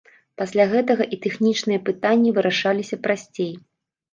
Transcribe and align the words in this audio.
Пасля 0.41 0.63
гэтага 0.71 1.03
і 1.17 1.19
тэхнічныя 1.27 1.79
пытанні 1.91 2.33
вырашаліся 2.39 2.95
прасцей. 3.05 3.53